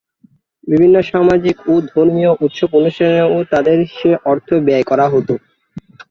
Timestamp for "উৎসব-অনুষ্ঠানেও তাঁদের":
2.41-3.77